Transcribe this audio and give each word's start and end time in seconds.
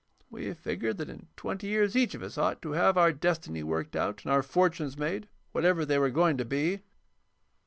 We 0.31 0.51
figured 0.55 0.97
that 0.97 1.11
in 1.11 1.27
twenty 1.35 1.67
years 1.67 1.95
each 1.95 2.15
of 2.15 2.23
us 2.23 2.35
ought 2.35 2.59
to 2.63 2.71
have 2.71 2.97
our 2.97 3.13
destiny 3.13 3.61
worked 3.61 3.95
out 3.95 4.23
and 4.25 4.31
our 4.33 4.41
fortunes 4.41 4.97
made, 4.97 5.27
whatever 5.51 5.85
they 5.85 5.99
were 5.99 6.09
going 6.09 6.37
to 6.37 6.45
be." 6.45 6.81